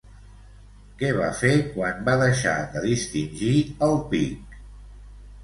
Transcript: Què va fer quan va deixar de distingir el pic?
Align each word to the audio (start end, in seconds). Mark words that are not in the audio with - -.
Què 1.01 1.11
va 1.17 1.27
fer 1.41 1.51
quan 1.75 1.99
va 2.07 2.15
deixar 2.23 2.55
de 2.73 2.83
distingir 2.87 3.53
el 3.91 3.95
pic? 4.17 4.59